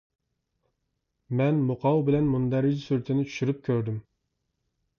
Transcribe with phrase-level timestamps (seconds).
[1.41, 4.01] مەن مۇقاۋا بىلەن مۇندەرىجە سۈرىتىنى چۈشۈرۈپ كۆردۈم.